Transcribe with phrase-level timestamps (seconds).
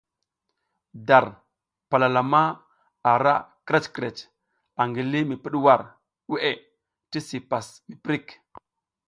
[1.09, 1.25] Dar
[1.91, 2.41] palalama
[3.13, 3.35] ara
[3.67, 4.17] krǝc krǝc
[4.81, 5.81] angi li mi pǝɗwar
[6.29, 6.51] weʼe
[7.09, 8.25] tisi pas miprik.